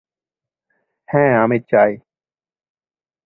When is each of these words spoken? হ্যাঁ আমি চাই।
হ্যাঁ 1.09 1.33
আমি 1.43 1.57
চাই। 1.71 1.91